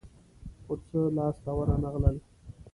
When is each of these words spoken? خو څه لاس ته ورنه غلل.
خو 0.63 0.73
څه 0.87 0.99
لاس 1.17 1.35
ته 1.43 1.51
ورنه 1.57 1.87
غلل. 1.93 2.17